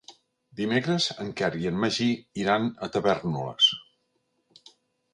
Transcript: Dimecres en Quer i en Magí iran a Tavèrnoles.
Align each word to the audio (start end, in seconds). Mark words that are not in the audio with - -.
Dimecres 0.61 1.09
en 1.25 1.29
Quer 1.41 1.51
i 1.65 1.69
en 1.73 1.77
Magí 1.85 2.09
iran 2.47 2.69
a 2.89 2.93
Tavèrnoles. 2.99 3.73